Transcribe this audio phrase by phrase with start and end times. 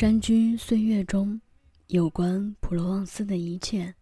[0.00, 1.40] 山居岁月中，
[1.88, 3.92] 有关普罗旺斯的一切，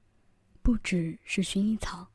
[0.60, 2.06] 不只是薰衣草。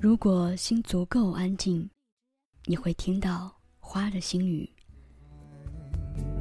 [0.00, 1.90] 如果心足够安静，
[2.66, 4.70] 你会听到花的心语。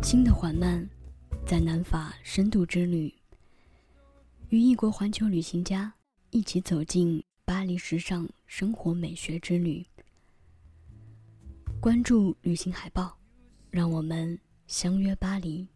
[0.04, 0.88] 心的缓慢，
[1.44, 3.12] 在南法深度之旅，
[4.50, 5.92] 与异国环球旅行家
[6.30, 9.84] 一起走进巴黎时尚生活美学之旅。
[11.80, 13.18] 关注旅行海报，
[13.72, 15.68] 让我们相约巴黎。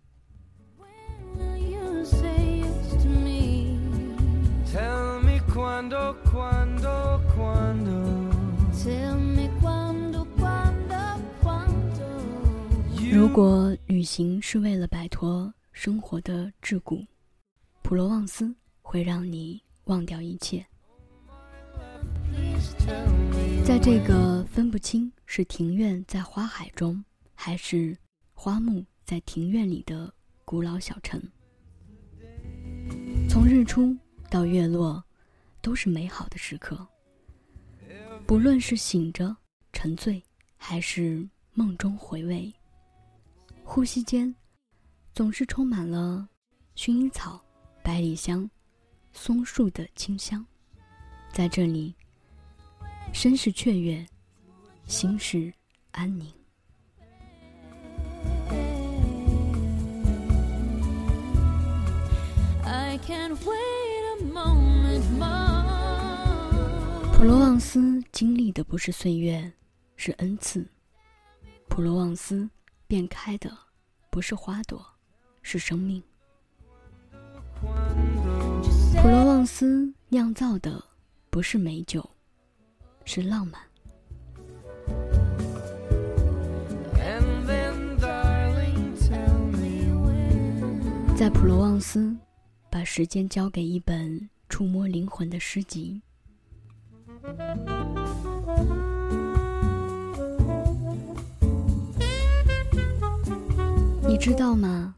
[13.11, 17.05] 如果旅行是为了摆脱生活的桎梏，
[17.81, 20.65] 普罗旺斯会让你忘掉一切。
[23.63, 27.97] 在这个分不清是庭院在花海中，还是
[28.33, 31.21] 花木在庭院里的古老小城，
[33.29, 33.95] 从日出
[34.29, 35.03] 到月落，
[35.65, 36.87] 都是美好的时刻。
[38.27, 39.35] 不论是醒着
[39.73, 40.23] 沉醉，
[40.57, 42.53] 还是梦中回味。
[43.63, 44.33] 呼吸间，
[45.11, 46.29] 总是充满了
[46.75, 47.43] 薰衣草、
[47.83, 48.47] 百里香、
[49.11, 50.45] 松树的清香。
[51.33, 51.95] 在这里，
[53.11, 54.05] 身是雀跃，
[54.85, 55.51] 心是
[55.89, 56.31] 安宁。
[67.15, 69.51] 普罗旺斯经历的不是岁月，
[69.95, 70.65] 是恩赐。
[71.67, 72.49] 普罗旺斯。
[72.87, 73.51] 变开的
[74.11, 74.85] 不是花朵，
[75.41, 76.01] 是生命。
[79.01, 80.79] 普罗旺斯酿造的
[81.31, 82.07] 不是美酒，
[83.05, 83.59] 是浪漫。
[91.15, 92.15] 在普罗旺斯，
[92.69, 95.99] 把时间交给一本触摸灵魂的诗集。
[104.07, 104.95] 你知道吗？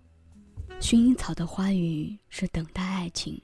[0.79, 3.41] 薰衣草的花语是等待爱情，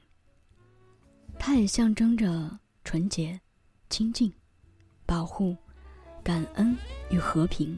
[1.39, 3.39] 它也象征着纯洁、
[3.89, 4.31] 清净、
[5.05, 5.57] 保护、
[6.23, 6.77] 感恩
[7.09, 7.77] 与和平。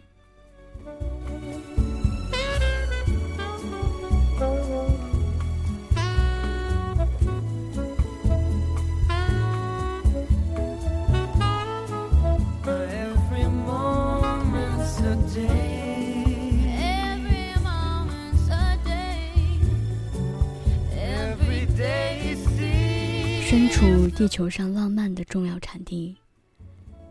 [23.57, 26.13] 身处地球上浪漫的重要产地，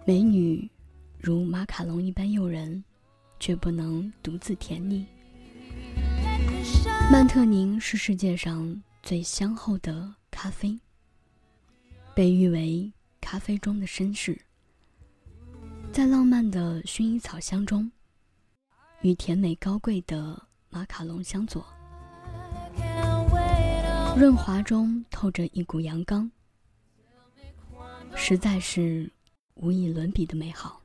[0.04, 0.70] 美女
[1.18, 2.84] 如马卡龙一般诱人，
[3.40, 5.06] 却不能独自甜腻。
[7.10, 10.78] 曼特宁是世界上最香厚的咖啡，
[12.14, 14.38] 被誉为咖啡中的绅士。
[15.92, 17.90] 在浪漫的薰衣草香中，
[19.00, 21.66] 与甜美高贵的马卡龙相佐。
[24.16, 26.30] 润滑中透着一股阳刚，
[28.14, 29.10] 实在是
[29.54, 30.80] 无以伦比的美好。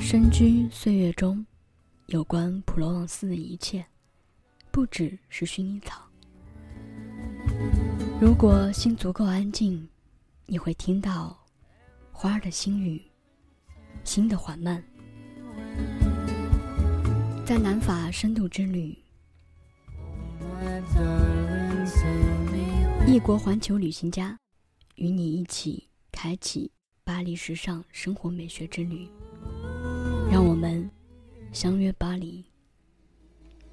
[0.00, 1.46] 深居岁月中，
[2.06, 3.86] 有关普罗旺斯的一切，
[4.72, 6.02] 不只是薰衣草。
[8.18, 9.86] 如果心足够安静，
[10.46, 11.38] 你会听到
[12.10, 13.02] 花儿的心语，
[14.04, 14.82] 心的缓慢。
[17.44, 18.96] 在南法深度之旅，
[23.06, 24.38] 异国环球旅行家
[24.94, 26.72] 与你一起开启
[27.04, 29.06] 巴黎时尚生活美学之旅。
[30.32, 30.90] 让我们
[31.52, 32.42] 相约巴黎，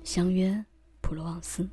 [0.03, 0.65] 相约
[1.00, 1.65] 普罗旺斯。